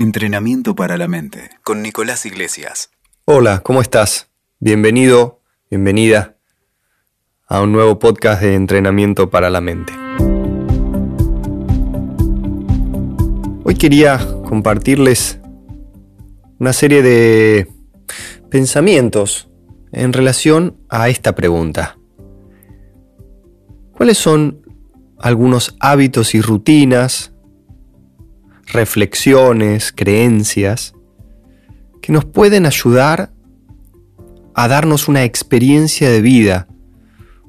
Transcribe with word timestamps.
Entrenamiento 0.00 0.76
para 0.76 0.96
la 0.96 1.08
mente 1.08 1.50
con 1.64 1.82
Nicolás 1.82 2.24
Iglesias. 2.24 2.92
Hola, 3.24 3.64
¿cómo 3.64 3.82
estás? 3.82 4.30
Bienvenido, 4.60 5.40
bienvenida 5.72 6.36
a 7.48 7.62
un 7.62 7.72
nuevo 7.72 7.98
podcast 7.98 8.40
de 8.40 8.54
entrenamiento 8.54 9.28
para 9.28 9.50
la 9.50 9.60
mente. 9.60 9.92
Hoy 13.64 13.74
quería 13.74 14.24
compartirles 14.44 15.40
una 16.60 16.72
serie 16.72 17.02
de 17.02 17.66
pensamientos 18.50 19.50
en 19.90 20.12
relación 20.12 20.76
a 20.88 21.08
esta 21.08 21.34
pregunta. 21.34 21.98
¿Cuáles 23.96 24.16
son 24.16 24.62
algunos 25.18 25.74
hábitos 25.80 26.36
y 26.36 26.40
rutinas 26.40 27.32
reflexiones, 28.72 29.92
creencias, 29.92 30.94
que 32.00 32.12
nos 32.12 32.24
pueden 32.24 32.66
ayudar 32.66 33.30
a 34.54 34.68
darnos 34.68 35.08
una 35.08 35.24
experiencia 35.24 36.10
de 36.10 36.20
vida 36.20 36.68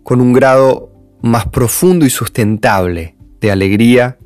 con 0.04 0.22
un 0.22 0.34
grado 0.34 0.92
más 1.22 1.48
profundo 1.48 2.06
y 2.06 2.10
sustentable 2.10 3.16
de 3.42 3.52
alegría, 3.52 4.18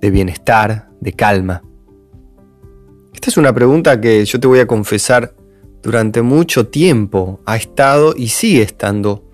de 0.00 0.10
bienestar, 0.10 0.88
de 1.00 1.12
calma. 1.12 1.62
Esta 3.14 3.30
es 3.30 3.36
una 3.36 3.52
pregunta 3.52 4.00
que 4.00 4.24
yo 4.24 4.40
te 4.40 4.46
voy 4.46 4.58
a 4.58 4.66
confesar 4.66 5.34
durante 5.82 6.22
mucho 6.22 6.68
tiempo 6.68 7.40
ha 7.44 7.56
estado 7.56 8.14
y 8.16 8.28
sigue 8.28 8.62
estando 8.62 9.24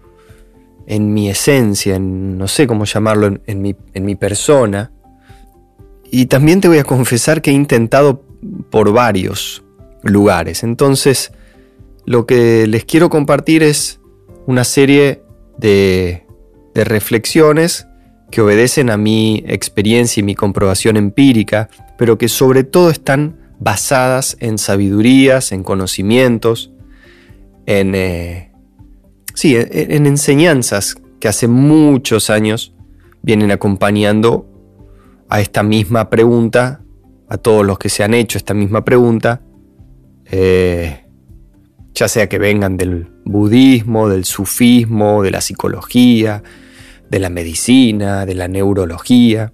en 0.87 1.13
mi 1.13 1.29
esencia, 1.29 1.97
en 1.97 2.39
no 2.39 2.49
sé 2.49 2.67
cómo 2.67 2.87
llamarlo, 2.87 3.39
en, 3.45 3.63
mi, 3.63 3.77
en 3.93 4.05
mi 4.05 4.15
persona, 4.17 4.91
y 6.11 6.27
también 6.27 6.61
te 6.61 6.69
voy 6.69 6.79
a 6.79 6.85
confesar 6.85 7.43
que 7.43 7.51
he 7.51 7.55
intentado 7.55 8.23
por 8.71 8.93
varios 8.93 9.65
lugares. 10.03 10.63
Entonces, 10.63 11.33
lo 12.07 12.27
que 12.27 12.67
les 12.67 12.85
quiero 12.85 13.11
compartir 13.11 13.63
es 13.63 14.01
una 14.47 14.65
serie 14.65 15.23
de, 15.59 16.25
reflexiones 16.75 17.89
que 18.31 18.41
obedecen 18.41 18.89
a 18.89 18.97
mi 18.97 19.43
experiencia 19.49 20.21
y 20.21 20.23
mi 20.23 20.37
comprobación 20.37 20.97
empírica, 20.97 21.69
pero 21.99 22.19
que 22.19 22.29
sobre 22.29 22.63
todo 22.63 22.91
están 22.91 23.37
basadas 23.59 24.37
en 24.39 24.59
sabidurías, 24.59 25.51
en 25.51 25.65
conocimientos, 25.65 26.71
en, 27.67 27.97
eh, 27.97 28.53
sí, 29.35 29.57
en 29.57 30.07
enseñanzas 30.07 30.95
que 31.19 31.27
hace 31.27 31.49
muchos 31.49 32.31
años 32.31 32.75
vienen 33.23 33.51
acompañando 33.51 34.47
a 35.29 35.41
esta 35.41 35.63
misma 35.63 36.11
pregunta, 36.11 36.83
a 37.29 37.37
todos 37.39 37.65
los 37.65 37.79
que 37.79 37.89
se 37.89 38.03
han 38.03 38.15
hecho 38.15 38.39
esta 38.39 38.55
misma 38.55 38.85
pregunta, 38.85 39.43
eh, 40.31 41.05
ya 41.95 42.09
sea 42.09 42.29
que 42.29 42.39
vengan 42.39 42.77
del 42.77 43.11
budismo, 43.25 44.09
del 44.09 44.25
sufismo, 44.25 45.23
de 45.23 45.31
la 45.31 45.41
psicología, 45.41 46.43
de 47.11 47.19
la 47.19 47.31
medicina, 47.31 48.25
de 48.25 48.35
la 48.35 48.49
neurología. 48.49 49.53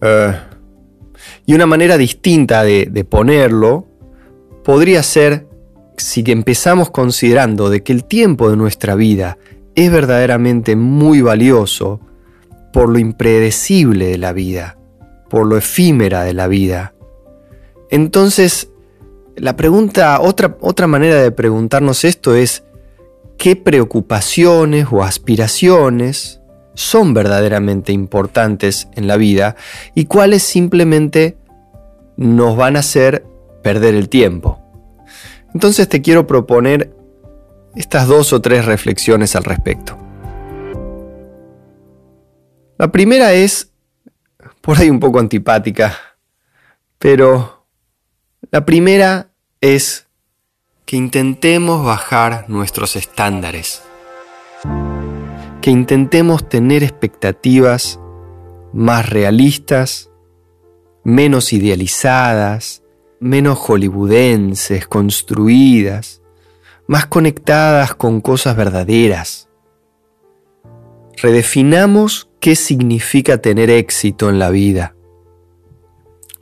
Eh, 0.00 0.32
y 1.46 1.54
una 1.54 1.66
manera 1.66 1.98
distinta 1.98 2.62
de, 2.64 2.86
de 2.90 3.04
ponerlo 3.04 3.86
podría 4.64 5.02
ser 5.02 5.46
si 5.96 6.24
empezamos 6.26 6.90
considerando 6.90 7.68
de 7.68 7.82
que 7.82 7.92
el 7.92 8.04
tiempo 8.04 8.50
de 8.50 8.56
nuestra 8.56 8.94
vida 8.94 9.38
es 9.74 9.92
verdaderamente 9.92 10.74
muy 10.74 11.20
valioso, 11.20 12.00
por 12.72 12.88
lo 12.88 12.98
impredecible 12.98 14.06
de 14.06 14.18
la 14.18 14.32
vida, 14.32 14.78
por 15.28 15.46
lo 15.46 15.56
efímera 15.56 16.22
de 16.22 16.34
la 16.34 16.48
vida. 16.48 16.94
Entonces, 17.90 18.70
la 19.36 19.56
pregunta, 19.56 20.20
otra, 20.20 20.56
otra 20.60 20.86
manera 20.86 21.16
de 21.16 21.32
preguntarnos 21.32 22.04
esto 22.04 22.34
es, 22.34 22.64
¿qué 23.38 23.56
preocupaciones 23.56 24.86
o 24.90 25.02
aspiraciones 25.02 26.40
son 26.74 27.14
verdaderamente 27.14 27.92
importantes 27.92 28.88
en 28.94 29.06
la 29.06 29.16
vida 29.16 29.56
y 29.94 30.04
cuáles 30.04 30.42
simplemente 30.42 31.36
nos 32.16 32.56
van 32.56 32.76
a 32.76 32.80
hacer 32.80 33.24
perder 33.62 33.94
el 33.94 34.08
tiempo? 34.08 34.60
Entonces 35.54 35.88
te 35.88 36.00
quiero 36.00 36.26
proponer 36.26 36.94
estas 37.74 38.06
dos 38.06 38.32
o 38.32 38.40
tres 38.40 38.64
reflexiones 38.64 39.34
al 39.36 39.44
respecto. 39.44 39.96
La 42.80 42.90
primera 42.90 43.34
es 43.34 43.74
por 44.62 44.78
ahí 44.78 44.88
un 44.88 45.00
poco 45.00 45.18
antipática, 45.18 45.98
pero 46.98 47.66
la 48.50 48.64
primera 48.64 49.32
es 49.60 50.06
que 50.86 50.96
intentemos 50.96 51.84
bajar 51.84 52.48
nuestros 52.48 52.96
estándares, 52.96 53.82
que 55.60 55.70
intentemos 55.70 56.48
tener 56.48 56.82
expectativas 56.82 58.00
más 58.72 59.10
realistas, 59.10 60.10
menos 61.04 61.52
idealizadas, 61.52 62.82
menos 63.18 63.58
hollywoodenses, 63.58 64.86
construidas, 64.88 66.22
más 66.86 67.04
conectadas 67.04 67.94
con 67.94 68.22
cosas 68.22 68.56
verdaderas. 68.56 69.50
Redefinamos 71.18 72.29
qué 72.40 72.56
significa 72.56 73.38
tener 73.38 73.70
éxito 73.70 74.30
en 74.30 74.38
la 74.38 74.50
vida. 74.50 74.94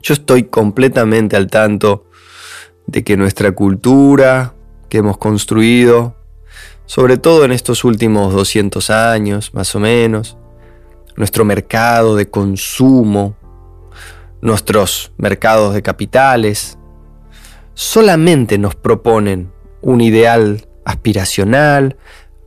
Yo 0.01 0.13
estoy 0.13 0.43
completamente 0.45 1.35
al 1.35 1.47
tanto 1.47 2.05
de 2.87 3.03
que 3.03 3.17
nuestra 3.17 3.51
cultura 3.51 4.55
que 4.87 4.99
hemos 4.99 5.17
construido, 5.17 6.15
sobre 6.85 7.17
todo 7.17 7.43
en 7.43 7.51
estos 7.51 7.83
últimos 7.83 8.33
200 8.33 8.89
años 8.89 9.53
más 9.53 9.75
o 9.75 9.79
menos, 9.79 10.37
nuestro 11.17 11.43
mercado 11.43 12.15
de 12.15 12.29
consumo, 12.29 13.35
nuestros 14.41 15.11
mercados 15.17 15.73
de 15.73 15.81
capitales, 15.81 16.77
solamente 17.73 18.57
nos 18.57 18.73
proponen 18.75 19.51
un 19.81 19.99
ideal 19.99 20.65
aspiracional 20.85 21.97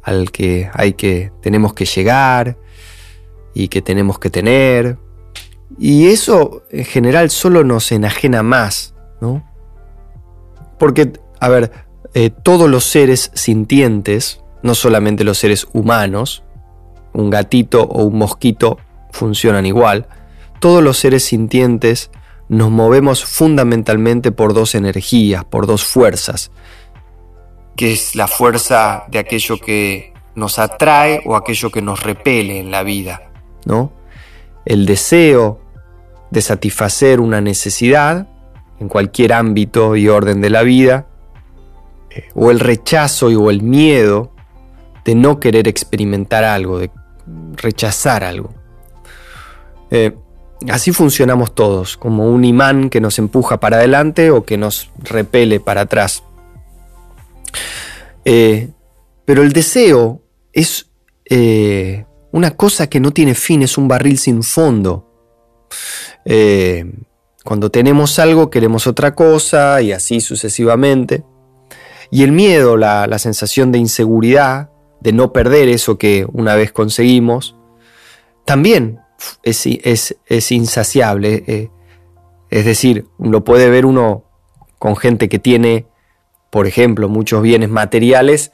al 0.02 0.32
que 0.32 0.70
hay 0.72 0.94
que 0.94 1.32
tenemos 1.42 1.74
que 1.74 1.84
llegar 1.84 2.56
y 3.54 3.68
que 3.68 3.82
tenemos 3.82 4.18
que 4.18 4.30
tener. 4.30 4.98
Y 5.78 6.08
eso 6.08 6.62
en 6.70 6.84
general 6.84 7.30
solo 7.30 7.64
nos 7.64 7.92
enajena 7.92 8.42
más, 8.42 8.94
¿no? 9.20 9.48
Porque, 10.78 11.12
a 11.40 11.48
ver, 11.48 11.72
eh, 12.14 12.30
todos 12.30 12.68
los 12.68 12.84
seres 12.84 13.30
sintientes, 13.34 14.40
no 14.62 14.74
solamente 14.74 15.24
los 15.24 15.38
seres 15.38 15.66
humanos, 15.72 16.44
un 17.12 17.30
gatito 17.30 17.82
o 17.82 18.04
un 18.04 18.18
mosquito 18.18 18.78
funcionan 19.10 19.66
igual, 19.66 20.08
todos 20.60 20.82
los 20.82 20.98
seres 20.98 21.24
sintientes 21.24 22.10
nos 22.48 22.70
movemos 22.70 23.24
fundamentalmente 23.24 24.30
por 24.30 24.54
dos 24.54 24.74
energías, 24.74 25.44
por 25.44 25.66
dos 25.66 25.84
fuerzas, 25.84 26.50
que 27.76 27.92
es 27.92 28.14
la 28.14 28.28
fuerza 28.28 29.04
de 29.08 29.18
aquello 29.18 29.58
que 29.58 30.12
nos 30.34 30.58
atrae 30.58 31.22
o 31.24 31.36
aquello 31.36 31.70
que 31.70 31.82
nos 31.82 32.02
repele 32.02 32.58
en 32.58 32.70
la 32.70 32.82
vida. 32.82 33.31
¿No? 33.64 33.92
El 34.64 34.86
deseo 34.86 35.60
de 36.30 36.40
satisfacer 36.40 37.20
una 37.20 37.40
necesidad 37.40 38.26
en 38.80 38.88
cualquier 38.88 39.32
ámbito 39.32 39.96
y 39.96 40.08
orden 40.08 40.40
de 40.40 40.50
la 40.50 40.62
vida, 40.62 41.06
eh, 42.10 42.28
o 42.34 42.50
el 42.50 42.58
rechazo 42.58 43.28
o 43.28 43.50
el 43.50 43.62
miedo 43.62 44.32
de 45.04 45.14
no 45.14 45.40
querer 45.40 45.68
experimentar 45.68 46.44
algo, 46.44 46.78
de 46.78 46.90
rechazar 47.54 48.24
algo. 48.24 48.52
Eh, 49.90 50.16
así 50.68 50.92
funcionamos 50.92 51.54
todos, 51.54 51.96
como 51.96 52.26
un 52.26 52.44
imán 52.44 52.90
que 52.90 53.00
nos 53.00 53.18
empuja 53.18 53.60
para 53.60 53.76
adelante 53.76 54.30
o 54.30 54.44
que 54.44 54.56
nos 54.56 54.90
repele 54.98 55.60
para 55.60 55.82
atrás. 55.82 56.24
Eh, 58.24 58.70
pero 59.24 59.42
el 59.42 59.52
deseo 59.52 60.22
es 60.52 60.88
una 62.32 62.56
cosa 62.56 62.88
que 62.88 62.98
no 62.98 63.12
tiene 63.12 63.34
fin, 63.34 63.62
es 63.62 63.78
un 63.78 63.88
barril 63.88 64.18
sin 64.18 64.42
fondo. 64.42 65.06
Eh, 66.24 66.84
cuando 67.44 67.70
tenemos 67.70 68.18
algo 68.18 68.50
queremos 68.50 68.86
otra 68.86 69.14
cosa 69.14 69.80
y 69.82 69.92
así 69.92 70.20
sucesivamente. 70.20 71.24
Y 72.10 72.22
el 72.24 72.32
miedo, 72.32 72.76
la, 72.76 73.18
sensación 73.18 73.72
de 73.72 73.78
inseguridad, 73.78 74.70
de 75.00 75.12
no 75.12 75.32
perder 75.32 75.68
eso 75.68 75.98
que 75.98 76.26
una 76.32 76.54
vez 76.54 76.72
conseguimos, 76.72 77.56
también 78.44 79.00
es, 79.42 80.50
insaciable. 80.50 81.44
Eh, 81.46 81.70
es 82.50 82.64
decir, 82.64 83.06
lo 83.18 83.44
puede 83.44 83.70
ver 83.70 83.86
uno 83.86 84.24
con 84.78 84.96
gente 84.96 85.28
que 85.28 85.38
tiene, 85.38 85.86
por 86.50 86.66
ejemplo, 86.66 87.08
muchos 87.08 87.42
bienes 87.42 87.70
materiales 87.70 88.52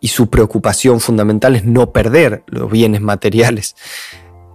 y 0.00 0.08
su 0.08 0.28
preocupación 0.28 1.00
fundamental 1.00 1.56
es 1.56 1.64
no 1.64 1.92
perder 1.92 2.42
los 2.46 2.70
bienes 2.70 3.00
materiales. 3.00 3.76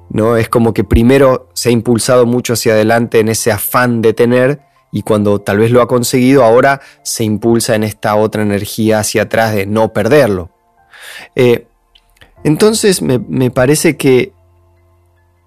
¿no? 0.10 0.38
Es 0.38 0.50
como 0.50 0.74
que 0.74 0.84
primero 0.84 1.50
se 1.54 1.70
ha 1.70 1.72
impulsado 1.72 2.26
mucho 2.26 2.54
hacia 2.54 2.74
adelante 2.74 3.20
en 3.20 3.30
ese 3.30 3.52
afán 3.52 4.02
de 4.02 4.14
tener 4.14 4.62
y 4.92 5.02
cuando 5.02 5.42
tal 5.42 5.58
vez 5.58 5.72
lo 5.72 5.82
ha 5.82 5.88
conseguido, 5.88 6.44
ahora 6.44 6.80
se 7.02 7.24
impulsa 7.24 7.76
en 7.76 7.84
esta 7.84 8.16
otra 8.16 8.44
energía 8.44 9.00
hacia 9.00 9.24
atrás 9.24 9.56
de 9.56 9.66
no 9.66 9.92
perderlo. 9.92 10.52
Eh, 11.36 11.66
entonces 12.44 13.02
me, 13.02 13.18
me 13.18 13.50
parece 13.50 13.98
que 13.98 14.34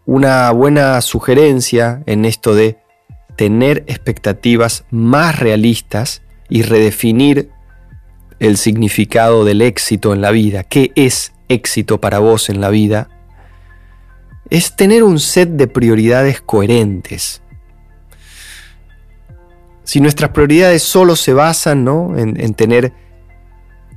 una 0.04 0.50
buena 0.50 1.00
sugerencia 1.00 2.02
en 2.06 2.24
esto 2.24 2.54
de 2.54 2.78
tener 3.36 3.84
expectativas 3.86 4.84
más 4.90 5.38
realistas 5.38 6.22
y 6.48 6.62
redefinir 6.62 7.50
el 8.38 8.56
significado 8.56 9.44
del 9.44 9.62
éxito 9.62 10.12
en 10.12 10.20
la 10.20 10.30
vida. 10.30 10.64
¿Qué 10.64 10.92
es 10.94 11.32
éxito 11.48 12.00
para 12.00 12.18
vos 12.18 12.48
en 12.48 12.60
la 12.60 12.70
vida? 12.70 13.08
Es 14.50 14.76
tener 14.76 15.02
un 15.02 15.18
set 15.18 15.50
de 15.50 15.66
prioridades 15.66 16.40
coherentes. 16.40 17.42
Si 19.84 20.00
nuestras 20.00 20.30
prioridades 20.30 20.82
solo 20.82 21.16
se 21.16 21.32
basan 21.32 21.86
en, 22.16 22.40
en 22.40 22.54
tener 22.54 22.92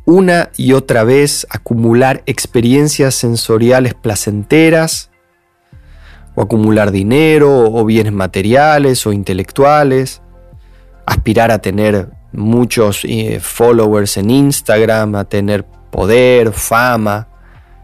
una 0.05 0.49
y 0.57 0.73
otra 0.73 1.03
vez 1.03 1.45
acumular 1.49 2.23
experiencias 2.25 3.15
sensoriales 3.15 3.93
placenteras, 3.93 5.09
o 6.35 6.41
acumular 6.41 6.91
dinero, 6.91 7.71
o 7.71 7.85
bienes 7.85 8.13
materiales 8.13 9.05
o 9.05 9.13
intelectuales, 9.13 10.21
aspirar 11.05 11.51
a 11.51 11.59
tener 11.59 12.09
muchos 12.31 13.01
eh, 13.05 13.39
followers 13.41 14.17
en 14.17 14.29
Instagram, 14.29 15.15
a 15.15 15.25
tener 15.25 15.65
poder, 15.91 16.51
fama, 16.51 17.27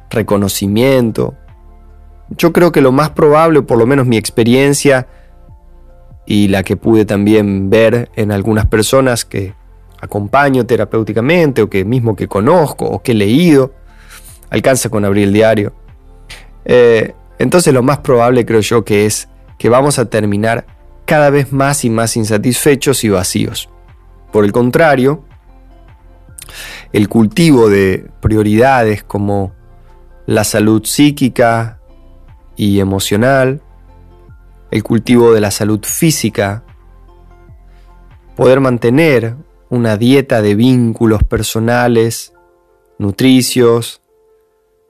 reconocimiento. 0.10 1.36
Yo 2.30 2.54
creo 2.54 2.72
que 2.72 2.82
lo 2.82 2.92
más 2.92 3.12
probable, 3.12 3.62
por 3.62 3.78
lo 3.78 3.86
menos 3.86 4.06
mi 4.06 4.18
experiencia 4.18 5.08
y 6.26 6.48
la 6.48 6.64
que 6.64 6.76
pude 6.76 7.06
también 7.06 7.70
ver 7.70 8.10
en 8.16 8.32
algunas 8.32 8.66
personas 8.66 9.26
que 9.26 9.54
acompaño 10.02 10.66
terapéuticamente 10.66 11.62
o 11.62 11.70
que 11.70 11.86
mismo 11.86 12.16
que 12.16 12.28
conozco 12.28 12.86
o 12.86 13.02
que 13.02 13.12
he 13.12 13.16
leído, 13.16 13.74
alcanza 14.50 14.90
con 14.90 15.06
abrir 15.06 15.26
el 15.26 15.34
diario. 15.34 15.74
Eh, 16.66 17.14
entonces 17.38 17.74
lo 17.74 17.84
más 17.84 18.00
probable 18.00 18.46
creo 18.46 18.62
yo 18.62 18.84
que 18.84 19.06
es 19.06 19.28
que 19.58 19.70
vamos 19.70 20.00
a 20.00 20.10
terminar 20.10 20.66
cada 21.06 21.30
vez 21.30 21.54
más 21.54 21.86
y 21.86 21.90
más 21.90 22.18
insatisfechos 22.18 23.04
y 23.04 23.10
vacíos. 23.10 23.70
Por 24.36 24.44
el 24.44 24.52
contrario, 24.52 25.24
el 26.92 27.08
cultivo 27.08 27.70
de 27.70 28.12
prioridades 28.20 29.02
como 29.02 29.54
la 30.26 30.44
salud 30.44 30.84
psíquica 30.84 31.80
y 32.58 32.82
emocional, 32.82 33.62
el 34.72 34.84
cultivo 34.84 35.32
de 35.32 35.40
la 35.40 35.52
salud 35.52 35.80
física, 35.86 36.66
poder 38.36 38.60
mantener 38.60 39.38
una 39.70 39.96
dieta 39.96 40.42
de 40.42 40.54
vínculos 40.56 41.24
personales, 41.24 42.34
nutricios, 43.00 44.02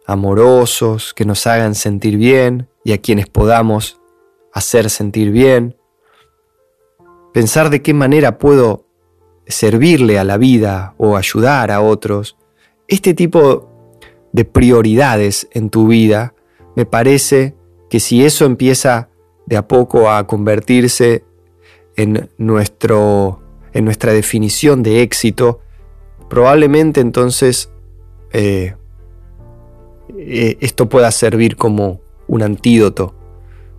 amorosos, 0.08 1.14
que 1.14 1.26
nos 1.26 1.46
hagan 1.46 1.76
sentir 1.76 2.18
bien 2.18 2.68
y 2.84 2.94
a 2.94 2.98
quienes 2.98 3.28
podamos 3.28 4.02
hacer 4.52 4.90
sentir 4.90 5.30
bien. 5.30 5.78
Pensar 7.32 7.70
de 7.70 7.84
qué 7.84 7.94
manera 7.94 8.40
puedo 8.40 8.85
servirle 9.48 10.20
a 10.20 10.24
la 10.24 10.38
vida 10.38 10.96
o 10.98 11.18
ayudar 11.18 11.72
a 11.72 11.82
otros, 11.82 12.38
este 12.88 13.14
tipo 13.14 13.70
de 14.32 14.46
prioridades 14.46 15.48
en 15.52 15.70
tu 15.70 15.88
vida, 15.88 16.34
me 16.76 16.86
parece 16.86 17.56
que 17.90 18.00
si 18.00 18.26
eso 18.26 18.46
empieza 18.46 19.10
de 19.46 19.58
a 19.58 19.68
poco 19.68 20.10
a 20.10 20.28
convertirse 20.28 21.24
en, 21.96 22.30
nuestro, 22.38 23.42
en 23.74 23.86
nuestra 23.86 24.12
definición 24.12 24.84
de 24.84 25.02
éxito, 25.02 25.62
probablemente 26.30 27.00
entonces 27.00 27.72
eh, 28.34 28.76
eh, 30.18 30.58
esto 30.60 30.90
pueda 30.90 31.12
servir 31.12 31.56
como 31.56 32.02
un 32.28 32.42
antídoto 32.42 33.16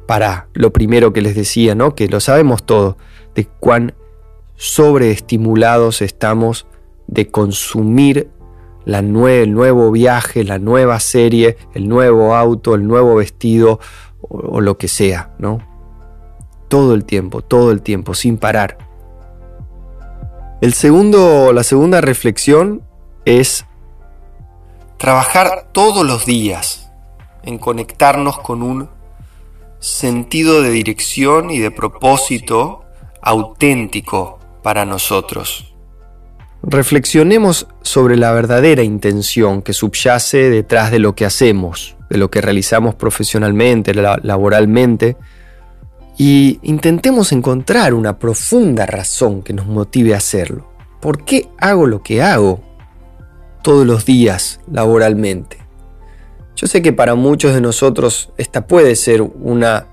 para 0.06 0.48
lo 0.54 0.72
primero 0.72 1.12
que 1.12 1.20
les 1.20 1.34
decía, 1.34 1.74
¿no? 1.74 1.94
que 1.94 2.08
lo 2.08 2.20
sabemos 2.20 2.64
todo, 2.64 2.96
de 3.34 3.46
cuán 3.60 3.94
sobreestimulados 4.56 6.02
estamos 6.02 6.66
de 7.06 7.30
consumir 7.30 8.30
la 8.84 8.98
el 8.98 9.52
nuevo 9.52 9.90
viaje, 9.90 10.44
la 10.44 10.58
nueva 10.58 11.00
serie, 11.00 11.56
el 11.74 11.88
nuevo 11.88 12.34
auto, 12.34 12.74
el 12.74 12.86
nuevo 12.86 13.16
vestido 13.16 13.80
o, 14.20 14.60
lo 14.60 14.78
que 14.78 14.88
sea, 14.88 15.34
¿no? 15.38 15.58
Todo 16.68 16.94
el 16.94 17.04
tiempo, 17.04 17.42
todo 17.42 17.72
el 17.72 17.82
tiempo, 17.82 18.14
sin 18.14 18.38
parar. 18.38 18.78
El 20.60 20.72
segundo, 20.72 21.52
la 21.52 21.64
segunda 21.64 22.00
reflexión 22.00 22.82
es 23.24 23.66
trabajar 24.98 25.68
todos 25.72 26.06
los 26.06 26.24
días 26.24 26.90
en 27.42 27.58
conectarnos 27.58 28.38
con 28.38 28.62
un 28.62 28.88
sentido 29.80 30.62
de 30.62 30.70
dirección 30.70 31.50
y 31.50 31.58
de 31.58 31.72
propósito 31.72 32.84
auténtico 33.20 34.38
para 34.66 34.84
nosotros. 34.84 35.72
Reflexionemos 36.64 37.68
sobre 37.82 38.16
la 38.16 38.32
verdadera 38.32 38.82
intención 38.82 39.62
que 39.62 39.72
subyace 39.72 40.50
detrás 40.50 40.90
de 40.90 40.98
lo 40.98 41.14
que 41.14 41.24
hacemos, 41.24 41.96
de 42.10 42.18
lo 42.18 42.32
que 42.32 42.40
realizamos 42.40 42.96
profesionalmente, 42.96 43.94
laboralmente, 43.94 45.16
y 46.18 46.58
intentemos 46.64 47.30
encontrar 47.30 47.94
una 47.94 48.18
profunda 48.18 48.86
razón 48.86 49.42
que 49.42 49.52
nos 49.52 49.66
motive 49.66 50.14
a 50.14 50.16
hacerlo. 50.16 50.68
¿Por 51.00 51.24
qué 51.24 51.48
hago 51.58 51.86
lo 51.86 52.02
que 52.02 52.20
hago 52.20 52.60
todos 53.62 53.86
los 53.86 54.04
días 54.04 54.58
laboralmente? 54.68 55.58
Yo 56.56 56.66
sé 56.66 56.82
que 56.82 56.92
para 56.92 57.14
muchos 57.14 57.54
de 57.54 57.60
nosotros 57.60 58.32
esta 58.36 58.66
puede 58.66 58.96
ser 58.96 59.22
una 59.22 59.86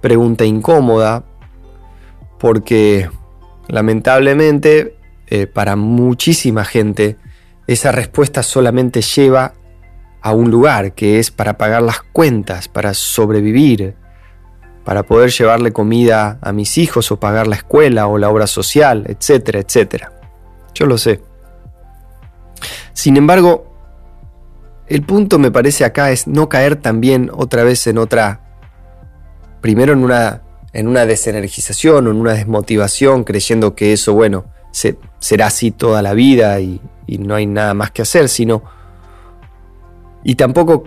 pregunta 0.00 0.46
incómoda 0.46 1.24
porque 2.38 3.10
Lamentablemente, 3.68 4.96
eh, 5.26 5.46
para 5.46 5.76
muchísima 5.76 6.64
gente, 6.64 7.16
esa 7.66 7.92
respuesta 7.92 8.42
solamente 8.42 9.02
lleva 9.02 9.52
a 10.22 10.32
un 10.32 10.50
lugar, 10.50 10.94
que 10.94 11.18
es 11.18 11.30
para 11.30 11.58
pagar 11.58 11.82
las 11.82 12.00
cuentas, 12.00 12.68
para 12.68 12.94
sobrevivir, 12.94 13.94
para 14.84 15.02
poder 15.02 15.30
llevarle 15.30 15.72
comida 15.72 16.38
a 16.40 16.52
mis 16.52 16.78
hijos 16.78 17.12
o 17.12 17.20
pagar 17.20 17.46
la 17.46 17.56
escuela 17.56 18.06
o 18.06 18.16
la 18.16 18.30
obra 18.30 18.46
social, 18.46 19.04
etcétera, 19.06 19.60
etcétera. 19.60 20.12
Yo 20.74 20.86
lo 20.86 20.96
sé. 20.96 21.20
Sin 22.94 23.16
embargo, 23.18 23.68
el 24.86 25.02
punto 25.02 25.38
me 25.38 25.50
parece 25.50 25.84
acá 25.84 26.10
es 26.10 26.26
no 26.26 26.48
caer 26.48 26.76
también 26.76 27.30
otra 27.34 27.64
vez 27.64 27.86
en 27.86 27.98
otra, 27.98 28.40
primero 29.60 29.92
en 29.92 30.02
una 30.02 30.42
en 30.78 30.86
una 30.86 31.06
desenergización 31.06 32.06
o 32.06 32.10
en 32.12 32.16
una 32.18 32.34
desmotivación, 32.34 33.24
creyendo 33.24 33.74
que 33.74 33.92
eso, 33.92 34.14
bueno, 34.14 34.44
será 34.70 35.46
así 35.46 35.72
toda 35.72 36.02
la 36.02 36.14
vida 36.14 36.60
y, 36.60 36.80
no 37.18 37.34
hay 37.34 37.46
nada 37.46 37.74
más 37.74 37.90
que 37.90 38.02
hacer, 38.02 38.28
sino... 38.28 38.62
Y 40.22 40.36
tampoco 40.36 40.84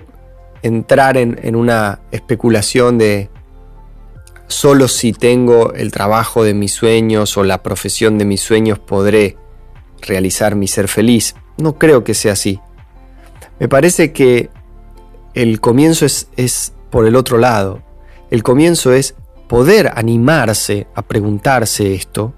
entrar 0.62 1.18
en, 1.18 1.40
en 1.44 1.56
una 1.56 2.00
especulación 2.12 2.98
de 2.98 3.30
solo 4.48 4.88
si 4.88 5.12
tengo 5.12 5.74
el 5.74 5.92
trabajo 5.92 6.44
de 6.44 6.54
mis 6.54 6.72
sueños 6.72 7.36
o 7.38 7.44
la 7.44 7.64
profesión 7.64 8.18
de 8.18 8.26
mis 8.26 8.40
sueños 8.40 8.80
podré 8.80 9.36
realizar 10.02 10.56
mi 10.56 10.68
ser 10.68 10.88
feliz. 10.88 11.36
No 11.58 11.78
creo 11.78 12.04
que 12.04 12.14
sea 12.14 12.34
así. 12.34 12.62
Me 13.60 13.68
parece 13.68 14.14
que 14.14 14.50
el 15.34 15.60
comienzo 15.60 16.06
es, 16.06 16.30
es, 16.38 16.72
por 16.92 17.08
el 17.08 17.16
otro 17.16 17.38
lado. 17.40 17.82
El 18.30 18.44
comienzo 18.44 18.94
es 18.94 19.16
poder 19.52 19.92
animarse 19.96 20.88
a 20.96 21.02
preguntarse 21.02 21.94
esto 21.94 22.34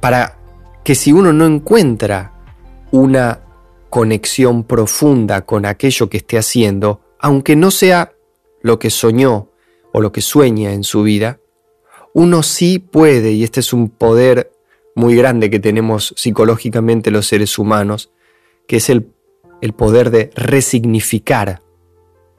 para 0.00 0.38
que 0.82 0.94
si 0.94 1.12
uno 1.12 1.34
no 1.34 1.44
encuentra 1.44 2.32
una 2.92 3.42
conexión 3.90 4.64
profunda 4.64 5.42
con 5.42 5.66
aquello 5.66 6.08
que 6.08 6.16
esté 6.16 6.38
haciendo, 6.38 7.02
aunque 7.18 7.56
no 7.56 7.70
sea 7.70 8.14
lo 8.62 8.78
que 8.78 8.88
soñó 8.88 9.50
o 9.92 10.00
lo 10.00 10.12
que 10.12 10.22
sueña 10.22 10.72
en 10.72 10.82
su 10.82 11.02
vida, 11.02 11.40
uno 12.14 12.42
sí 12.42 12.78
puede, 12.78 13.32
y 13.32 13.44
este 13.44 13.60
es 13.60 13.74
un 13.74 13.90
poder 13.90 14.50
muy 14.94 15.14
grande 15.16 15.50
que 15.50 15.60
tenemos 15.60 16.14
psicológicamente 16.16 17.10
los 17.10 17.26
seres 17.26 17.58
humanos, 17.58 18.12
que 18.66 18.76
es 18.76 18.88
el, 18.88 19.12
el 19.60 19.74
poder 19.74 20.10
de 20.10 20.30
resignificar 20.34 21.60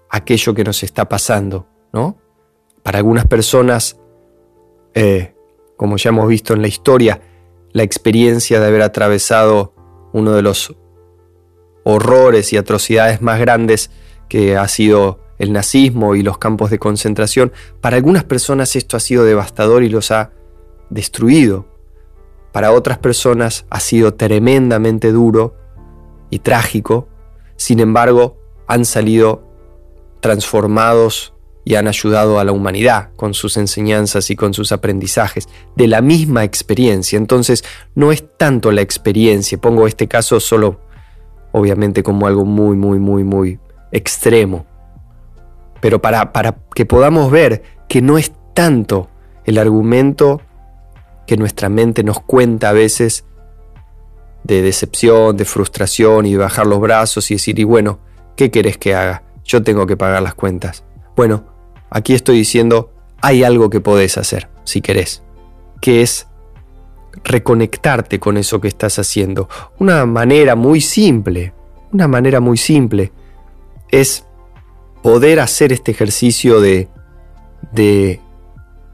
aquello 0.09 0.55
que 0.55 0.63
nos 0.63 0.81
está 0.81 1.07
pasando, 1.07 1.67
¿no? 1.93 2.17
Para 2.83 2.99
algunas 2.99 3.25
personas, 3.27 3.97
eh, 4.93 5.33
como 5.77 5.97
ya 5.97 6.09
hemos 6.09 6.27
visto 6.27 6.53
en 6.53 6.61
la 6.61 6.67
historia, 6.67 7.21
la 7.71 7.83
experiencia 7.83 8.59
de 8.59 8.67
haber 8.67 8.81
atravesado 8.81 9.73
uno 10.13 10.33
de 10.33 10.41
los 10.41 10.75
horrores 11.83 12.53
y 12.53 12.57
atrocidades 12.57 13.21
más 13.21 13.39
grandes 13.39 13.91
que 14.27 14.57
ha 14.57 14.67
sido 14.67 15.19
el 15.39 15.53
nazismo 15.53 16.15
y 16.15 16.21
los 16.21 16.37
campos 16.37 16.69
de 16.69 16.77
concentración, 16.77 17.51
para 17.81 17.97
algunas 17.97 18.23
personas 18.23 18.75
esto 18.75 18.95
ha 18.95 18.99
sido 18.99 19.25
devastador 19.25 19.83
y 19.83 19.89
los 19.89 20.11
ha 20.11 20.31
destruido. 20.89 21.65
Para 22.51 22.71
otras 22.73 22.97
personas 22.97 23.65
ha 23.69 23.79
sido 23.79 24.13
tremendamente 24.13 25.11
duro 25.11 25.55
y 26.29 26.39
trágico. 26.39 27.07
Sin 27.55 27.79
embargo, 27.79 28.37
han 28.67 28.85
salido 28.85 29.43
transformados 30.19 31.33
y 31.63 31.75
han 31.75 31.87
ayudado 31.87 32.39
a 32.39 32.43
la 32.43 32.51
humanidad 32.51 33.09
con 33.15 33.33
sus 33.33 33.57
enseñanzas 33.57 34.29
y 34.29 34.35
con 34.35 34.53
sus 34.53 34.71
aprendizajes 34.71 35.47
de 35.75 35.87
la 35.87 36.01
misma 36.01 36.43
experiencia. 36.43 37.17
Entonces, 37.17 37.63
no 37.95 38.11
es 38.11 38.25
tanto 38.37 38.71
la 38.71 38.81
experiencia, 38.81 39.59
pongo 39.59 39.87
este 39.87 40.07
caso 40.07 40.39
solo, 40.39 40.79
obviamente, 41.51 42.03
como 42.03 42.27
algo 42.27 42.45
muy, 42.45 42.75
muy, 42.75 42.99
muy, 42.99 43.23
muy 43.23 43.59
extremo, 43.91 44.65
pero 45.79 46.01
para, 46.01 46.33
para 46.33 46.57
que 46.73 46.85
podamos 46.85 47.31
ver 47.31 47.63
que 47.87 48.01
no 48.01 48.17
es 48.17 48.31
tanto 48.53 49.09
el 49.45 49.57
argumento 49.57 50.41
que 51.27 51.37
nuestra 51.37 51.69
mente 51.69 52.03
nos 52.03 52.19
cuenta 52.21 52.69
a 52.69 52.73
veces 52.73 53.25
de 54.43 54.61
decepción, 54.61 55.37
de 55.37 55.45
frustración 55.45 56.25
y 56.25 56.31
de 56.31 56.37
bajar 56.37 56.65
los 56.65 56.79
brazos 56.79 57.29
y 57.31 57.35
decir, 57.35 57.59
y 57.59 57.63
bueno, 57.63 57.99
¿qué 58.35 58.49
querés 58.49 58.77
que 58.77 58.95
haga? 58.95 59.23
Yo 59.43 59.61
tengo 59.61 59.85
que 59.85 59.97
pagar 59.97 60.21
las 60.23 60.33
cuentas. 60.33 60.83
Bueno, 61.15 61.50
Aquí 61.91 62.13
estoy 62.13 62.37
diciendo, 62.37 62.89
hay 63.21 63.43
algo 63.43 63.69
que 63.69 63.81
podés 63.81 64.17
hacer, 64.17 64.47
si 64.63 64.81
querés, 64.81 65.21
que 65.81 66.01
es 66.01 66.25
reconectarte 67.23 68.17
con 68.17 68.37
eso 68.37 68.61
que 68.61 68.69
estás 68.69 68.97
haciendo. 68.97 69.49
Una 69.77 70.05
manera 70.05 70.55
muy 70.55 70.79
simple, 70.79 71.53
una 71.91 72.07
manera 72.07 72.39
muy 72.39 72.57
simple, 72.57 73.11
es 73.89 74.25
poder 75.03 75.41
hacer 75.41 75.73
este 75.73 75.91
ejercicio 75.91 76.61
de, 76.61 76.87
de 77.73 78.21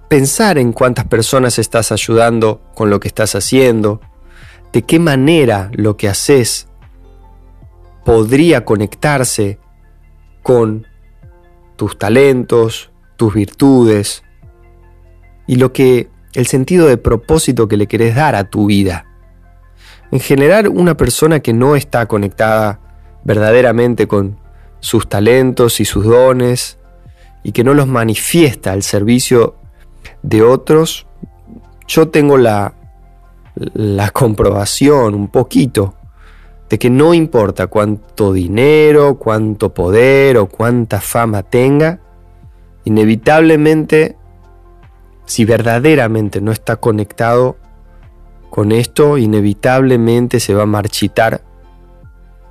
pensar 0.08 0.58
en 0.58 0.74
cuántas 0.74 1.06
personas 1.06 1.60
estás 1.60 1.92
ayudando 1.92 2.62
con 2.74 2.90
lo 2.90 3.00
que 3.00 3.10
estás 3.10 3.36
haciendo, 3.36 4.02
de 4.74 4.82
qué 4.82 4.98
manera 4.98 5.70
lo 5.74 5.98
que 5.98 6.10
haces 6.10 6.68
podría 8.04 8.66
conectarse 8.66 9.60
con 10.42 10.88
tus 11.78 11.98
talentos, 11.98 12.92
tus 13.16 13.34
virtudes 13.34 14.24
y 15.48 15.56
lo 15.56 15.72
que 15.72 16.10
el 16.34 16.46
sentido 16.46 16.88
de 16.88 16.98
propósito 16.98 17.68
que 17.68 17.78
le 17.78 17.88
querés 17.88 18.16
dar 18.16 18.36
a 18.36 18.50
tu 18.50 18.66
vida. 18.66 19.06
En 20.12 20.20
general, 20.20 20.68
una 20.68 20.96
persona 20.96 21.40
que 21.40 21.54
no 21.54 21.76
está 21.76 22.06
conectada 22.06 22.80
verdaderamente 23.24 24.08
con 24.08 24.38
sus 24.80 25.10
talentos 25.10 25.80
y 25.80 25.86
sus 25.86 26.06
dones 26.06 26.78
y 27.44 27.52
que 27.52 27.64
no 27.64 27.74
los 27.74 27.88
manifiesta 27.88 28.72
al 28.72 28.84
servicio 28.84 29.56
de 30.22 30.44
otros, 30.44 31.08
yo 31.88 32.10
tengo 32.10 32.38
la, 32.38 32.74
la 33.56 34.10
comprobación 34.12 35.16
un 35.16 35.30
poquito 35.30 35.97
de 36.70 36.80
que 36.80 36.90
no 36.90 37.14
importa 37.14 37.68
cuánto 37.68 38.34
dinero, 38.34 39.18
cuánto 39.18 39.74
poder 39.74 40.38
o 40.38 40.48
cuánta 40.48 41.00
fama 41.00 41.44
tenga, 41.44 42.00
inevitablemente, 42.84 44.18
si 45.26 45.46
verdaderamente 45.46 46.42
no 46.42 46.52
está 46.52 46.78
conectado 46.78 47.58
con 48.50 48.72
esto, 48.72 49.18
inevitablemente 49.18 50.40
se 50.40 50.54
va 50.54 50.64
a 50.64 50.68
marchitar 50.68 51.42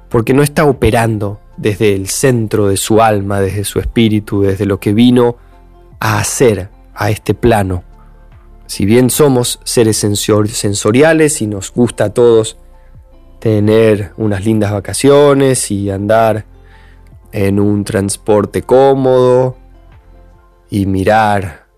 porque 0.08 0.34
no 0.34 0.42
está 0.42 0.64
operando 0.64 1.40
desde 1.56 1.94
el 1.94 2.08
centro 2.08 2.68
de 2.68 2.76
su 2.76 3.02
alma, 3.02 3.40
desde 3.40 3.64
su 3.64 3.80
espíritu, 3.80 4.42
desde 4.42 4.66
lo 4.66 4.78
que 4.78 4.92
vino 4.92 5.36
a 6.00 6.18
hacer 6.18 6.70
a 6.94 7.10
este 7.10 7.34
plano. 7.34 7.82
Si 8.66 8.84
bien 8.84 9.10
somos 9.10 9.60
seres 9.64 9.96
sensoriales 9.98 11.40
y 11.42 11.46
nos 11.46 11.72
gusta 11.72 12.04
a 12.04 12.10
todos 12.10 12.56
tener 13.46 14.12
unas 14.16 14.44
lindas 14.44 14.72
vacaciones 14.72 15.70
y 15.70 15.88
andar 15.88 16.46
en 17.30 17.60
un 17.60 17.84
transporte 17.84 18.62
cómodo 18.62 19.56
y 20.68 20.86
mirar 20.86 21.68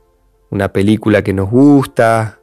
una 0.48 0.72
película 0.72 1.22
que 1.22 1.34
nos 1.34 1.50
gusta 1.50 2.40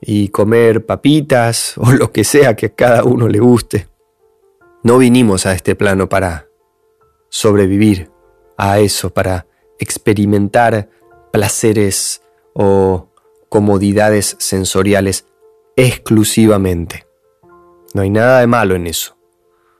y 0.00 0.28
comer 0.28 0.86
papitas 0.86 1.74
o 1.78 1.90
lo 1.90 2.12
que 2.12 2.22
sea 2.22 2.54
que 2.54 2.66
a 2.66 2.74
cada 2.76 3.02
uno 3.02 3.26
le 3.26 3.40
guste. 3.40 3.88
No 4.84 4.98
vinimos 4.98 5.44
a 5.44 5.52
este 5.52 5.74
plano 5.74 6.08
para 6.08 6.46
sobrevivir 7.30 8.12
a 8.56 8.78
eso, 8.78 9.12
para 9.12 9.48
experimentar 9.80 10.88
placeres 11.32 12.22
o 12.52 13.08
comodidades 13.48 14.36
sensoriales 14.38 15.26
exclusivamente. 15.74 17.06
No 17.94 18.02
hay 18.02 18.10
nada 18.10 18.40
de 18.40 18.46
malo 18.46 18.74
en 18.74 18.86
eso. 18.86 19.16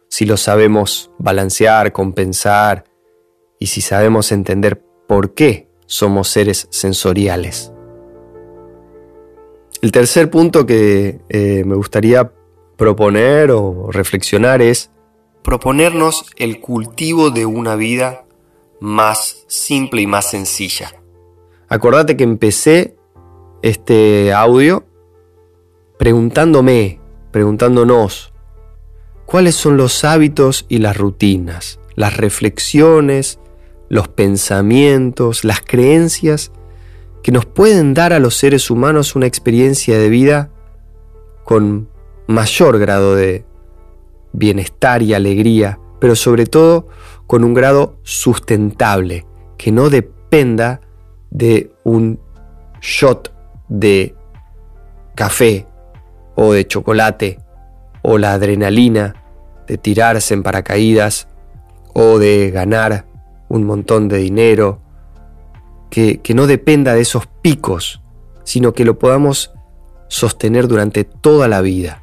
Si 0.09 0.25
lo 0.25 0.37
sabemos 0.37 1.11
balancear, 1.19 1.93
compensar 1.93 2.85
y 3.59 3.67
si 3.67 3.81
sabemos 3.81 4.31
entender 4.31 4.83
por 5.09 5.35
qué 5.35 5.69
somos 5.87 6.29
seres 6.29 6.69
sensoriales. 6.71 7.73
El 9.83 9.93
tercer 9.93 10.31
punto 10.31 10.65
que 10.65 11.21
eh, 11.29 11.65
me 11.67 11.75
gustaría 11.75 12.33
proponer 12.77 13.51
o 13.51 13.91
reflexionar 13.91 14.63
es 14.63 14.91
proponernos 15.43 16.31
el 16.37 16.61
cultivo 16.61 17.31
de 17.31 17.47
una 17.47 17.75
vida 17.75 18.25
más 18.81 19.45
simple 19.49 20.03
y 20.03 20.07
más 20.07 20.31
sencilla. 20.31 20.95
Acordate 21.69 22.17
que 22.17 22.25
empecé 22.25 22.97
este 23.63 24.33
audio 24.33 24.85
preguntándome 25.99 27.01
preguntándonos 27.35 28.33
cuáles 29.27 29.57
son 29.57 29.77
los 29.77 30.05
hábitos 30.05 30.67
y 30.69 30.79
las 30.79 30.97
rutinas, 30.97 31.81
las 31.97 32.17
reflexiones, 32.17 33.41
los 33.89 34.07
pensamientos, 34.07 35.43
las 35.43 35.61
creencias 35.61 36.53
que 37.25 37.33
nos 37.33 37.45
pueden 37.45 37.93
dar 37.93 38.13
a 38.13 38.21
los 38.21 38.37
seres 38.37 38.71
humanos 38.71 39.17
una 39.17 39.27
experiencia 39.27 39.99
de 39.99 40.11
vida 40.11 40.53
con 41.43 41.89
mayor 42.29 42.79
grado 42.79 43.17
de 43.17 43.45
bienestar 44.33 45.03
y 45.03 45.13
alegría, 45.13 45.81
pero 45.99 46.15
sobre 46.15 46.47
todo 46.47 46.87
con 47.27 47.43
un 47.43 47.53
grado 47.53 47.99
sustentable, 48.05 49.27
que 49.59 49.73
no 49.73 49.91
dependa 49.91 50.83
de 51.33 51.73
un 51.83 52.21
shot 52.81 53.35
de 53.69 54.15
café 55.17 55.67
o 56.35 56.53
de 56.53 56.67
chocolate, 56.67 57.39
o 58.03 58.19
la 58.19 58.33
adrenalina 58.33 59.15
de 59.67 59.79
tirarse 59.79 60.35
en 60.35 60.43
paracaídas, 60.43 61.29
o 61.93 62.19
de 62.19 62.51
ganar 62.51 63.07
un 63.49 63.65
montón 63.65 64.09
de 64.09 64.19
dinero, 64.19 64.81
que, 65.91 66.19
que 66.21 66.35
no 66.35 66.47
dependa 66.47 66.95
de 66.95 67.01
esos 67.01 67.27
picos, 67.27 68.03
sino 68.43 68.73
que 68.73 68.85
lo 68.85 68.99
podamos 68.99 69.53
sostener 70.09 70.69
durante 70.69 71.05
toda 71.05 71.49
la 71.49 71.61
vida. 71.61 72.03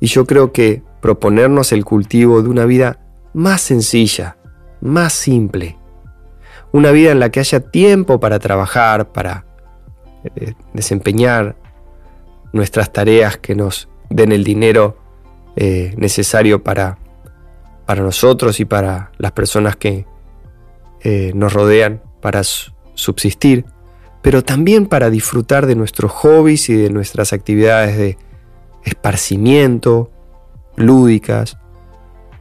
Y 0.00 0.06
yo 0.06 0.26
creo 0.26 0.52
que 0.52 0.82
proponernos 1.00 1.72
el 1.72 1.84
cultivo 1.84 2.42
de 2.42 2.48
una 2.48 2.64
vida 2.66 3.00
más 3.32 3.60
sencilla, 3.60 4.36
más 4.80 5.12
simple, 5.12 5.78
una 6.72 6.90
vida 6.90 7.12
en 7.12 7.20
la 7.20 7.30
que 7.30 7.40
haya 7.40 7.60
tiempo 7.60 8.18
para 8.18 8.38
trabajar, 8.38 9.12
para 9.12 9.46
eh, 10.24 10.54
desempeñar 10.72 11.56
nuestras 12.54 12.92
tareas 12.92 13.36
que 13.36 13.54
nos 13.54 13.88
den 14.08 14.32
el 14.32 14.44
dinero 14.44 14.96
eh, 15.56 15.92
necesario 15.96 16.62
para, 16.62 16.98
para 17.84 18.02
nosotros 18.02 18.60
y 18.60 18.64
para 18.64 19.10
las 19.18 19.32
personas 19.32 19.76
que 19.76 20.06
eh, 21.02 21.32
nos 21.34 21.52
rodean 21.52 22.00
para 22.22 22.42
subsistir, 22.44 23.66
pero 24.22 24.44
también 24.44 24.86
para 24.86 25.10
disfrutar 25.10 25.66
de 25.66 25.74
nuestros 25.74 26.12
hobbies 26.12 26.70
y 26.70 26.74
de 26.74 26.90
nuestras 26.90 27.32
actividades 27.32 27.98
de 27.98 28.18
esparcimiento, 28.84 30.10
lúdicas, 30.76 31.58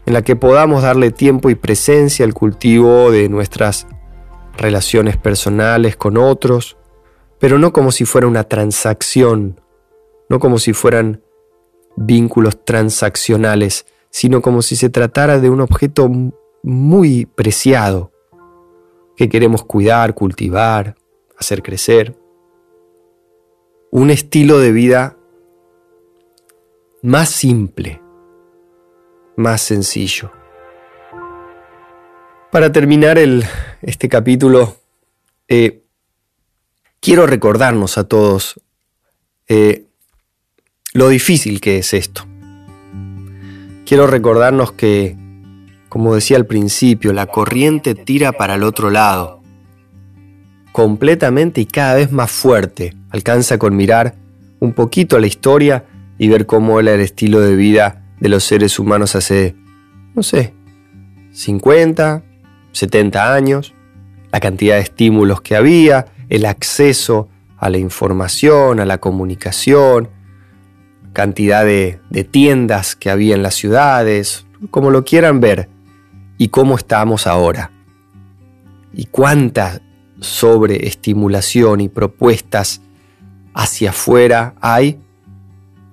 en 0.06 0.14
la 0.14 0.22
que 0.22 0.36
podamos 0.36 0.84
darle 0.84 1.10
tiempo 1.10 1.50
y 1.50 1.56
presencia 1.56 2.24
al 2.24 2.36
cultivo 2.36 3.10
de 3.10 3.30
nuestras 3.30 3.88
relaciones 4.58 5.18
personales 5.18 5.96
con 5.96 6.18
otros, 6.18 6.78
pero 7.40 7.58
no 7.58 7.74
como 7.74 7.92
si 7.92 8.06
fuera 8.06 8.28
una 8.28 8.44
transacción 8.44 9.60
no 10.34 10.40
como 10.40 10.58
si 10.58 10.74
fueran 10.74 11.22
vínculos 11.96 12.66
transaccionales, 12.66 13.86
sino 14.10 14.42
como 14.42 14.64
si 14.64 14.76
se 14.76 14.90
tratara 14.90 15.40
de 15.40 15.52
un 15.52 15.62
objeto 15.62 16.10
muy 16.64 17.28
preciado 17.28 18.12
que 19.16 19.30
queremos 19.30 19.64
cuidar, 19.64 20.16
cultivar, 20.16 20.96
hacer 21.38 21.62
crecer. 21.62 22.18
Un 23.92 24.10
estilo 24.10 24.58
de 24.58 24.72
vida 24.72 25.20
más 27.04 27.30
simple, 27.30 28.02
más 29.36 29.62
sencillo. 29.62 30.32
Para 32.52 32.72
terminar 32.72 33.20
este 33.84 34.10
capítulo, 34.10 34.78
eh, 35.48 35.84
quiero 37.00 37.28
recordarnos 37.28 38.00
a 38.00 38.08
todos 38.08 38.60
eh, 39.48 39.90
lo 40.94 41.10
difícil 41.10 41.60
que 41.60 41.80
es 41.80 41.94
esto. 41.94 42.26
Quiero 43.86 44.08
recordarnos 44.08 44.72
que, 44.72 45.18
como 45.90 46.16
decía 46.16 46.38
al 46.38 46.46
principio, 46.46 47.12
la 47.14 47.26
corriente 47.26 47.96
tira 47.96 48.32
para 48.32 48.56
el 48.56 48.64
otro 48.64 48.90
lado, 48.90 49.42
completamente 50.72 51.62
y 51.62 51.66
cada 51.66 51.96
vez 51.96 52.12
más 52.12 52.32
fuerte. 52.32 52.96
Alcanza 53.10 53.58
con 53.58 53.76
mirar 53.76 54.16
un 54.60 54.74
poquito 54.74 55.20
la 55.20 55.28
historia 55.28 55.86
y 56.18 56.30
ver 56.30 56.46
cómo 56.46 56.80
era 56.80 56.94
el 56.94 57.02
estilo 57.02 57.42
de 57.42 57.56
vida 57.56 58.06
de 58.20 58.30
los 58.30 58.44
seres 58.44 58.80
humanos 58.80 59.16
hace, 59.16 59.56
no 60.16 60.24
sé, 60.24 60.54
50, 61.34 62.24
70 62.72 63.34
años, 63.34 63.74
la 64.32 64.40
cantidad 64.40 64.76
de 64.76 64.82
estímulos 64.82 65.42
que 65.42 65.56
había, 65.56 66.06
el 66.30 66.46
acceso 66.46 67.30
a 67.58 67.70
la 67.70 67.78
información, 67.78 68.80
a 68.80 68.86
la 68.86 69.00
comunicación, 69.00 70.10
cantidad 71.14 71.64
de, 71.64 72.00
tiendas 72.32 72.96
que 72.96 73.10
había 73.10 73.36
en 73.36 73.44
las 73.44 73.56
ciudades, 73.56 74.46
como 74.72 74.92
lo 74.92 75.06
quieran 75.06 75.40
ver, 75.40 75.70
y 76.38 76.50
cómo 76.50 76.76
estamos 76.76 77.28
ahora. 77.28 77.72
Y 78.94 79.06
cuánta 79.06 79.82
sobreestimulación 80.20 81.82
y 81.82 81.90
propuestas 81.90 82.82
hacia 83.54 83.92
afuera 83.92 84.56
hay. 84.62 85.00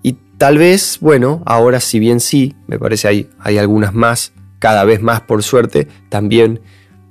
Y 0.03 0.15
tal 0.39 0.59
vez, 0.59 0.99
bueno, 1.00 1.43
ahora 1.47 1.81
si 1.81 1.99
bien 1.99 2.21
sí, 2.21 2.57
me 2.67 2.79
parece 2.79 3.09
hay, 3.09 3.31
hay 3.39 3.59
algunas 3.59 3.95
más, 3.95 4.33
cada 4.59 4.85
vez 4.85 5.00
más 5.00 5.21
por 5.21 5.43
suerte, 5.43 5.89
también 6.09 6.61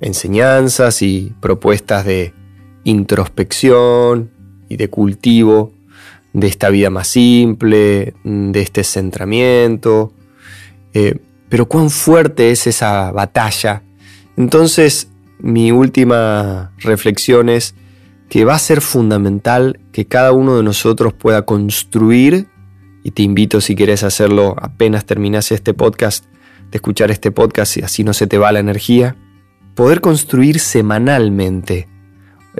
enseñanzas 0.01 1.01
y 1.01 1.34
propuestas 1.39 2.06
de 2.06 2.34
introspección, 2.84 4.32
y 4.70 4.78
de 4.78 4.89
cultivo 4.89 5.74
de 6.34 6.48
esta 6.48 6.70
vida 6.70 6.90
más 6.90 7.08
simple, 7.08 8.14
de 8.24 8.62
este 8.62 8.84
centramiento. 8.84 10.14
Eh, 10.94 11.20
pero 11.50 11.68
cuán 11.68 11.90
fuerte 11.90 12.52
es 12.52 12.68
esa 12.68 13.12
batalla. 13.12 13.84
Entonces, 14.38 15.10
mi 15.40 15.72
última 15.72 16.72
reflexión 16.78 17.50
es 17.50 17.76
que 18.30 18.46
va 18.46 18.56
a 18.56 18.60
ser 18.60 18.82
fundamental 18.82 19.80
que 19.92 20.06
cada 20.06 20.32
uno 20.32 20.56
de 20.56 20.64
nosotros 20.64 21.14
pueda 21.14 21.42
construir, 21.42 22.48
y 23.04 23.12
te 23.12 23.24
invito 23.24 23.60
si 23.60 23.76
quieres 23.76 24.04
hacerlo 24.04 24.56
apenas 24.62 25.06
terminase 25.06 25.56
este 25.56 25.74
podcast, 25.74 26.26
de 26.70 26.78
escuchar 26.78 27.10
este 27.10 27.32
podcast 27.32 27.78
y 27.78 27.82
así 27.82 28.04
no 28.04 28.14
se 28.14 28.28
te 28.28 28.38
va 28.38 28.52
la 28.52 28.60
energía, 28.60 29.16
poder 29.74 30.02
construir 30.02 30.60
semanalmente 30.60 31.88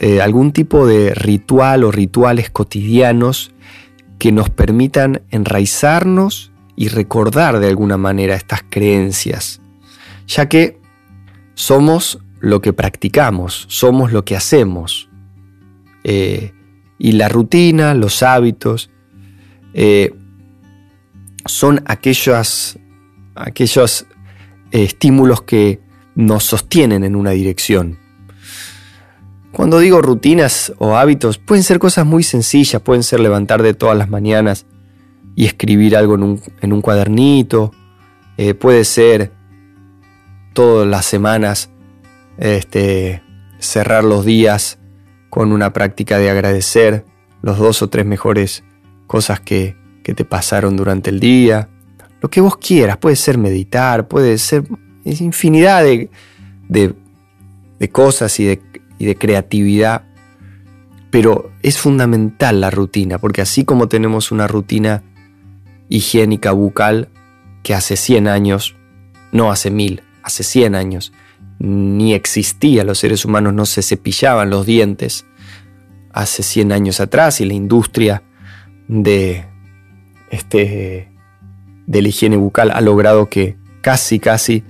eh, 0.02 0.22
algún 0.22 0.52
tipo 0.52 0.88
de 0.88 1.14
ritual 1.14 1.84
o 1.84 1.92
rituales 1.92 2.50
cotidianos 2.50 3.52
que 4.18 4.32
nos 4.32 4.50
permitan 4.50 5.22
enraizarnos 5.30 6.52
y 6.76 6.88
recordar 6.88 7.60
de 7.60 7.68
alguna 7.68 7.98
manera 7.98 8.36
estas 8.36 8.64
creencias, 8.70 9.60
ya 10.28 10.48
que 10.48 10.80
somos 11.54 12.20
lo 12.40 12.62
que 12.62 12.72
practicamos, 12.72 13.66
somos 13.68 14.14
lo 14.14 14.24
que 14.24 14.38
hacemos. 14.38 15.10
Eh, 16.06 16.54
y 16.98 17.12
la 17.14 17.28
rutina, 17.28 17.94
los 17.94 18.24
hábitos, 18.24 18.90
eh, 19.74 20.14
son 21.46 21.84
aquellos, 21.86 22.80
aquellos 23.36 24.06
estímulos 24.72 25.42
que 25.42 25.82
nos 26.16 26.46
sostienen 26.46 27.04
en 27.04 27.18
una 27.18 27.32
dirección. 27.32 27.99
Cuando 29.60 29.80
digo 29.80 30.02
rutinas 30.02 30.72
o 30.78 30.96
hábitos, 30.96 31.38
pueden 31.38 31.66
ser 31.66 31.80
cosas 31.80 32.06
muy 32.06 32.24
sencillas, 32.24 32.82
pueden 32.82 33.04
ser 33.04 33.20
levantar 33.20 33.62
de 33.62 33.74
todas 33.74 33.98
las 33.98 34.10
mañanas 34.10 34.66
y 35.36 35.46
escribir 35.48 35.98
algo 35.98 36.16
en 36.16 36.72
un, 36.72 36.82
cuadernito, 36.82 37.74
eh, 38.38 38.54
puede 38.54 38.86
ser 38.86 39.34
todas 40.54 40.88
las 40.88 41.06
semanas 41.06 41.72
este, 42.38 43.22
cerrar 43.58 44.06
los 44.06 44.24
días 44.24 44.80
con 45.30 45.52
una 45.52 45.74
práctica 45.74 46.20
de 46.20 46.30
agradecer 46.30 47.04
los 47.42 47.58
dos 47.58 47.82
o 47.82 47.90
tres 47.90 48.06
mejores 48.06 48.64
cosas 49.08 49.42
que, 49.42 49.76
te 50.04 50.24
pasaron 50.24 50.78
durante 50.78 51.10
el 51.10 51.20
día. 51.20 51.70
Lo 52.22 52.30
que 52.30 52.40
vos 52.40 52.56
quieras, 52.56 52.98
puede 52.98 53.18
ser 53.18 53.38
meditar, 53.38 54.08
puede 54.08 54.38
ser 54.38 54.64
infinidad 55.04 55.84
de, 55.84 56.10
de 56.70 57.90
cosas 57.90 58.40
y 58.40 58.46
de 58.46 58.70
y 59.00 59.06
de 59.06 59.16
creatividad, 59.16 60.04
pero 61.10 61.52
es 61.64 61.80
fundamental 61.80 62.62
la 62.62 62.70
rutina, 62.70 63.18
porque 63.18 63.42
así 63.42 63.66
como 63.66 63.88
tenemos 63.88 64.32
una 64.32 64.48
rutina 64.48 65.02
higiénica 65.88 66.52
bucal 66.52 67.10
que 67.64 67.74
hace 67.74 67.96
100 67.96 68.28
años, 68.28 68.76
no 69.32 69.52
hace 69.52 69.72
mil, 69.72 70.04
hace 70.22 70.44
100 70.44 70.76
años, 70.76 71.14
ni 71.58 72.14
existía, 72.14 72.84
los 72.84 73.00
seres 73.00 73.26
humanos 73.26 73.54
no 73.54 73.66
se 73.66 73.82
cepillaban 73.82 74.50
los 74.50 74.66
dientes 74.66 75.26
hace 76.12 76.44
100 76.44 76.72
años 76.72 77.00
atrás 77.00 77.42
y 77.42 77.46
la 77.46 77.54
industria 77.54 78.24
de, 78.88 79.46
este, 80.30 81.12
de 81.88 82.02
la 82.02 82.08
higiene 82.08 82.38
bucal 82.38 82.72
ha 82.72 82.82
logrado 82.82 83.30
que 83.30 83.58
casi, 83.82 84.20
casi 84.20 84.64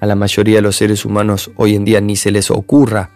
a 0.00 0.06
la 0.06 0.14
mayoría 0.14 0.56
de 0.56 0.62
los 0.62 0.76
seres 0.76 1.04
humanos 1.04 1.50
hoy 1.56 1.74
en 1.74 1.84
día 1.84 2.00
ni 2.00 2.16
se 2.16 2.30
les 2.30 2.50
ocurra 2.50 3.10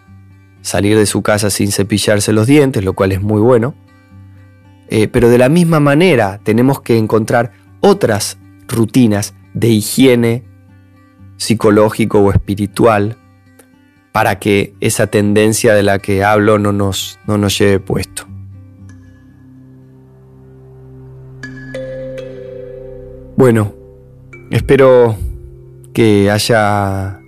salir 0.61 0.97
de 0.97 1.05
su 1.05 1.21
casa 1.21 1.49
sin 1.49 1.71
cepillarse 1.71 2.33
los 2.33 2.47
dientes, 2.47 2.83
lo 2.83 2.93
cual 2.93 3.11
es 3.11 3.21
muy 3.21 3.41
bueno. 3.41 3.75
Eh, 4.89 5.07
pero 5.07 5.29
de 5.29 5.37
la 5.37 5.49
misma 5.49 5.79
manera 5.79 6.39
tenemos 6.43 6.81
que 6.81 6.97
encontrar 6.97 7.51
otras 7.79 8.37
rutinas 8.67 9.35
de 9.53 9.67
higiene 9.67 10.43
psicológico 11.37 12.19
o 12.19 12.31
espiritual 12.31 13.17
para 14.11 14.39
que 14.39 14.73
esa 14.79 15.07
tendencia 15.07 15.73
de 15.73 15.83
la 15.83 15.99
que 15.99 16.23
hablo 16.23 16.57
no 16.57 16.71
nos, 16.73 17.19
no 17.27 17.37
nos 17.37 17.57
lleve 17.57 17.79
puesto. 17.79 18.27
Bueno, 23.37 23.73
espero 24.51 25.15
que 25.93 26.29
haya 26.29 27.21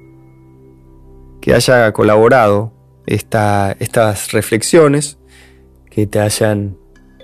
que 1.40 1.54
haya 1.54 1.92
colaborado 1.92 2.72
estas 3.06 4.32
reflexiones 4.32 5.18
que 5.90 6.08
te 6.08 6.20
hayan, 6.20 6.78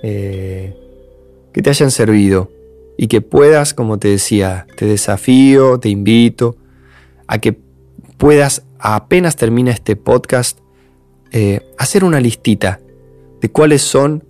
eh, 0.03 0.75
que 1.53 1.61
te 1.61 1.69
hayan 1.69 1.91
servido 1.91 2.51
y 2.97 3.07
que 3.07 3.21
puedas, 3.21 3.73
como 3.73 3.99
te 3.99 4.09
decía, 4.09 4.67
te 4.75 4.85
desafío, 4.85 5.79
te 5.79 5.89
invito 5.89 6.57
a 7.27 7.39
que 7.39 7.57
puedas, 8.17 8.63
apenas 8.79 9.35
termina 9.35 9.71
este 9.71 9.95
podcast, 9.95 10.59
eh, 11.31 11.61
hacer 11.77 12.03
una 12.03 12.19
listita 12.19 12.79
de 13.41 13.49
cuáles 13.49 13.83
son 13.83 14.23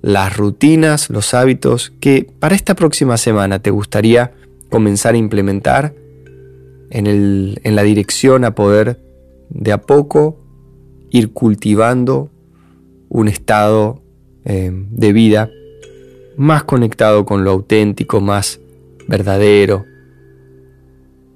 las 0.00 0.36
rutinas, 0.36 1.10
los 1.10 1.34
hábitos 1.34 1.92
que 2.00 2.30
para 2.38 2.54
esta 2.54 2.74
próxima 2.74 3.16
semana 3.16 3.60
te 3.60 3.70
gustaría 3.70 4.32
comenzar 4.70 5.14
a 5.14 5.18
implementar 5.18 5.94
en, 6.90 7.06
en 7.06 7.76
la 7.76 7.82
dirección 7.82 8.44
a 8.44 8.54
poder 8.54 9.00
de 9.48 9.72
a 9.72 9.80
poco 9.80 10.43
ir 11.14 11.32
cultivando 11.32 12.28
un 13.08 13.28
estado 13.28 14.02
eh, 14.44 14.72
de 14.72 15.12
vida 15.12 15.48
más 16.36 16.64
conectado 16.64 17.24
con 17.24 17.44
lo 17.44 17.52
auténtico, 17.52 18.20
más 18.20 18.58
verdadero, 19.06 19.84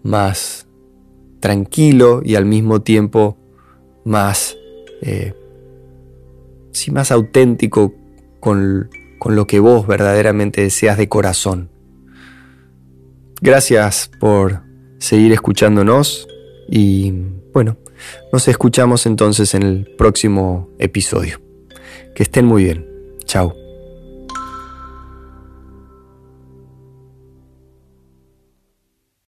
más 0.02 0.66
tranquilo 1.38 2.22
y 2.24 2.34
al 2.34 2.44
mismo 2.44 2.82
tiempo 2.82 3.36
más, 4.04 4.56
eh, 5.00 5.32
más 6.90 7.12
auténtico 7.12 7.94
con, 8.40 8.90
con 9.20 9.36
lo 9.36 9.46
que 9.46 9.60
vos 9.60 9.86
verdaderamente 9.86 10.60
deseas 10.60 10.98
de 10.98 11.08
corazón. 11.08 11.70
Gracias 13.40 14.10
por 14.18 14.62
seguir 14.98 15.32
escuchándonos 15.32 16.26
y 16.68 17.12
bueno, 17.52 17.76
nos 18.32 18.48
escuchamos 18.48 19.06
entonces 19.06 19.54
en 19.54 19.62
el 19.62 19.86
próximo 19.96 20.70
episodio. 20.78 21.40
Que 22.14 22.22
estén 22.22 22.44
muy 22.44 22.64
bien. 22.64 22.86
Chao. 23.24 23.67